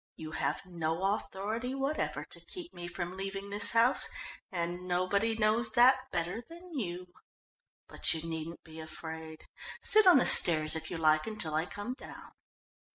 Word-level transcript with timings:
"You 0.15 0.31
have 0.31 0.65
no 0.65 1.13
authority 1.13 1.75
whatever 1.75 2.25
to 2.25 2.41
keep 2.43 2.73
me 2.73 2.87
from 2.87 3.15
leaving 3.15 3.51
this 3.51 3.69
house 3.69 4.09
and 4.51 4.87
nobody 4.87 5.35
knows 5.37 5.73
that 5.73 6.09
better 6.11 6.41
than 6.41 6.73
you. 6.73 7.13
But 7.87 8.11
you 8.11 8.27
needn't 8.27 8.63
be 8.63 8.79
afraid. 8.79 9.45
Sit 9.83 10.07
on 10.07 10.17
the 10.17 10.25
stairs 10.25 10.75
if 10.75 10.89
you 10.89 10.97
like 10.97 11.27
until 11.27 11.53
I 11.53 11.67
come 11.67 11.93
down." 11.93 12.31